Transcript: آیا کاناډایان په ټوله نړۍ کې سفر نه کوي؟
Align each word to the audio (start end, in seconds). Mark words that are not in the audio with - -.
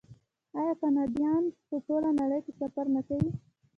آیا 0.59 0.73
کاناډایان 0.81 1.43
په 1.67 1.75
ټوله 1.85 2.09
نړۍ 2.19 2.39
کې 2.45 2.51
سفر 2.61 2.85
نه 2.95 3.01
کوي؟ 3.07 3.31